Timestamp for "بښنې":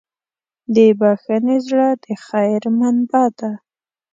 0.99-1.57